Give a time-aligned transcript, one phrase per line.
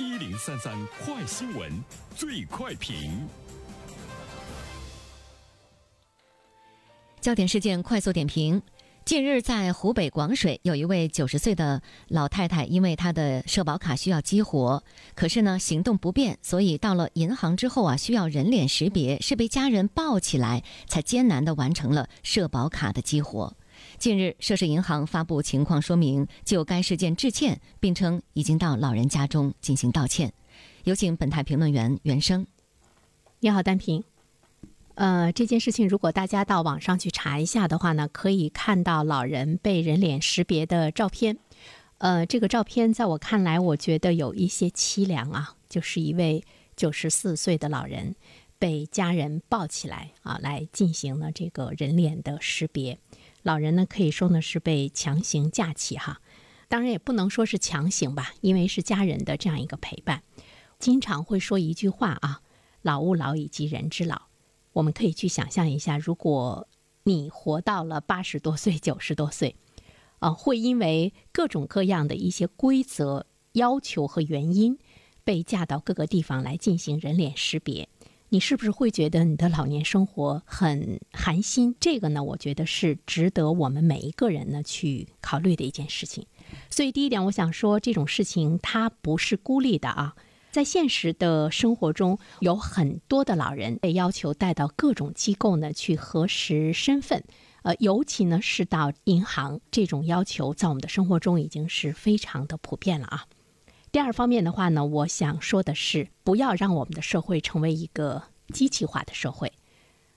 [0.00, 0.74] 一零三三
[1.04, 1.70] 快新闻，
[2.16, 3.28] 最快评。
[7.20, 8.62] 焦点事件快速点评：
[9.04, 14.82] 近日，在湖北广水，有一位九十岁的老太太，因为她的社保卡需要激活，
[15.14, 23.54] 可是呢行动不便，所以到了银行之后啊，需要人脸识别，是被家人抱起来才艰难的完成了社保卡的激活。
[24.00, 30.32] 近日，涉事银行发布情况说明，就该事件致歉，并称已经到老人家中进行道歉。
[30.84, 32.46] 有请本台评论员袁生。
[33.40, 34.02] 你好，单平。
[34.94, 41.36] 呃，这件事情如果大家到网上去查一下的话呢，可以看到老人被人脸识别的照片。
[41.98, 46.42] 呃，这个照片在我看来，我觉得有一些凄凉啊，就是一位
[46.74, 48.14] 九十四岁的老人
[48.58, 52.98] 被家人抱起来啊，来进行了这个人脸的识别。
[53.42, 56.20] 老人呢，可以说呢是被强行架起哈，
[56.68, 60.22] 当然也不能说是强行吧，因为是家人的这样一个陪伴。
[60.78, 62.42] 经常会说一句话啊
[62.82, 64.22] ，“老吾老以及人之老”。
[64.72, 66.68] 我们可以去想象一下，如果
[67.02, 69.56] 你活到了八十多岁、九十多岁，
[70.20, 74.78] 啊，会因为各种各样的一些规则要求和原因，
[75.24, 77.88] 被架到各个地方来进行人脸识别，
[78.32, 81.74] 你是不是会觉得你的老年生活很寒心？
[81.80, 86.24] 这个呢，我觉得是值得我们每一个人呢去考虑的一件事情。
[86.70, 90.14] 所以，第一点，我想说，这种事情它不是孤立的啊。
[90.52, 97.24] 在现实的生活中，有很多的老人被要求带到各种机构呢去核实身份，
[97.62, 103.26] 呃，尤其呢是到银行，这种要求在我们的生活中已经是非常的普遍了啊。
[103.92, 109.52] 第二方面的话呢，我想说的是，不要让我们的社会成为一个机器化的社会。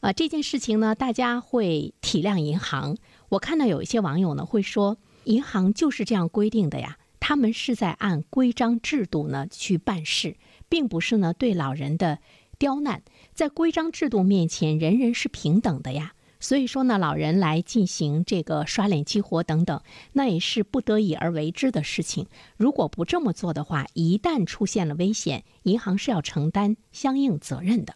[0.00, 2.96] 啊，这件事情呢，大家会体谅银行。
[3.30, 6.98] 我看到有一些网友呢会说，银行就是这样规定的呀。
[7.18, 10.36] 他们是在按规章制度呢去办事，
[10.68, 12.20] 并不是呢对老人的
[12.58, 13.02] 刁难。
[13.34, 16.12] 在规章制度面前，人人是平等的呀。
[16.40, 19.82] 所以说呢，老人来进行这个刷脸激活等等，
[20.12, 22.26] 那也是不得已而为之的事情。
[22.56, 27.94] 如果不这么做的话，一旦出现了危险，银行是要承担相应责任的。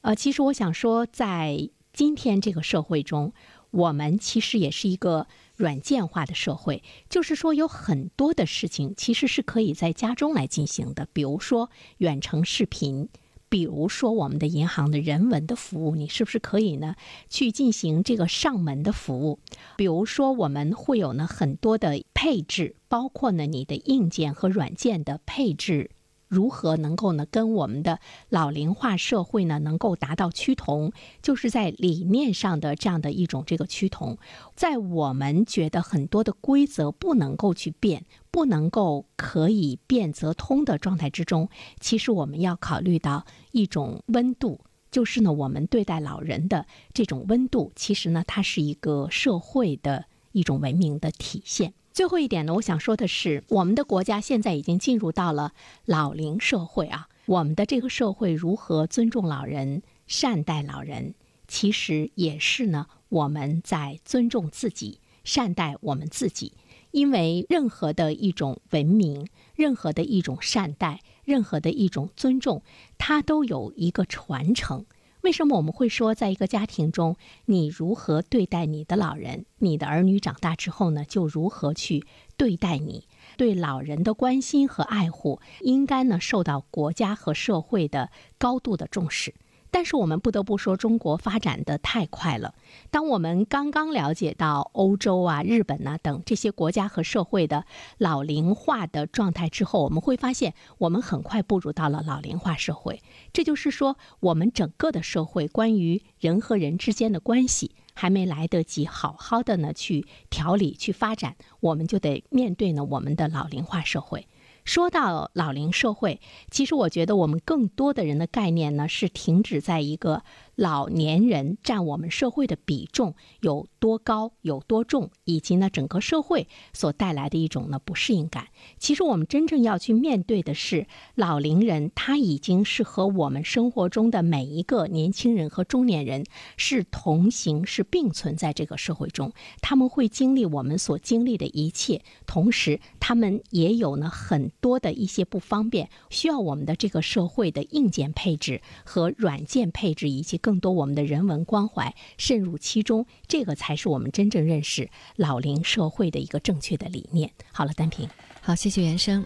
[0.00, 3.32] 呃，其实我想说，在今天这个社会中，
[3.70, 5.26] 我们其实也是一个。
[5.56, 13.08] 软件化的社会，就是说有很多的事情其实是可以在家中来进行的，比如说远程视频，
[13.48, 16.96] 比如说我们的银行的人文的服务，你是不是可以呢
[17.28, 19.38] 去进行这个上门的服务？
[19.76, 25.90] 比如说我们会有呢很多的配置，包括呢你的硬件和软件的配置。
[26.28, 30.90] 如何能够呢跟我们的老龄化社会呢能够达到趋同，
[31.22, 34.18] 就是在理念上的这样的一种这个趋同，
[34.56, 41.48] 在我们觉得很多的规则不能够去变，不能够可以变则通的状态之中，
[41.80, 44.60] 其实我们要考虑到一种温度，
[44.90, 51.72] 就是呢我们对待老人的这种温度，其实呢它是一个社会的一种文明的体现。
[51.94, 55.54] 最后一点呢，我想说的是，我们的国家现在已经进入到了
[55.86, 57.08] 老龄社会啊。
[57.24, 61.14] 我们的这个社会如何尊重老人、善待老人，
[61.48, 66.52] 其实也是呢我们在尊重自己、善待我们自己。
[66.96, 72.62] 因为任何的一种文明、任何的一种善待、任何的一种尊重，
[72.96, 74.86] 它都有一个传承。
[75.20, 82.06] 为什么我们会说，在一个家庭中，你如何对待你的老人，你的儿女长大之后呢，就如何去
[82.38, 83.04] 对待你？
[83.36, 89.34] 对老人的关心和爱护，应该呢受到国家和社会的高度的重视。
[89.70, 92.54] 但是我们不得不说，中国发展的太快了。
[92.90, 97.64] 当我们刚刚了解到欧洲啊、日本呐等这些国家和社会的
[97.98, 103.02] 老龄化的状态之后，我们会发现，我们很快步入到了老龄化社会。
[103.32, 114.26] 这就是说，我们整个的社会关于人和人之间的关系，还没来得及好好的呢去调理、去发展，我们就得面对呢我们的老龄化社会。
[114.66, 116.20] 说到老龄社会，
[116.50, 120.22] 其实我觉得我们更多的人的概念呢，是停止在一个。
[120.56, 128.48] 老年人占我们社会的比重有多高、有多重，以及呢整个社会所带来的一种呢不适应感。
[128.78, 136.24] 其实我们真正要去面对的是，老龄人他已经是和我们生活中的每一个年轻人和中年人
[136.56, 139.30] 是同行、是并存在这个社会中。
[139.60, 150.40] 他们会经历我们所经历的一切，同时他们也有呢很多的一些不方便，需要我们的这个社会的硬件配置和软件配置以及。
[150.46, 157.32] 更多我们的人文关怀渗入其中，这个才是我们真正认识老龄社会的一个正确的理念。
[157.50, 158.08] 好了，单平，
[158.40, 159.24] 好，谢谢袁生。